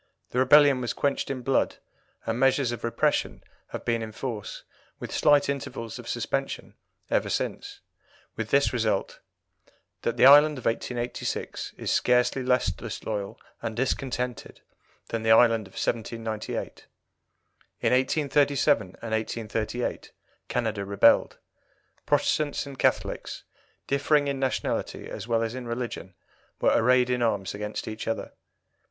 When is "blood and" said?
1.43-2.39